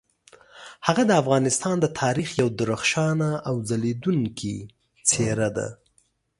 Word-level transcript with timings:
هغه 0.87 1.03
د 1.09 1.11
افغانستان 1.21 1.75
د 1.81 1.85
تاریخ 2.01 2.29
یوه 2.41 2.51
درخشانه 2.61 3.29
او 3.47 3.55
ځلیدونکي 3.69 4.55
څیره 5.09 5.49
ده. 5.57 5.67